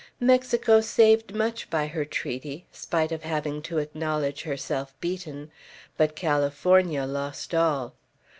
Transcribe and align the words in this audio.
Mexico 0.19 0.81
saved 0.81 1.35
much 1.35 1.69
by 1.69 1.85
her 1.85 2.03
treaty, 2.05 2.65
spite 2.71 3.11
of 3.11 3.21
having 3.21 3.61
to 3.61 3.77
acknowledge 3.77 4.41
herself 4.41 4.99
beaten; 4.99 5.51
but 5.95 6.15
California 6.15 7.05
lost 7.05 7.53
all. 7.53 7.93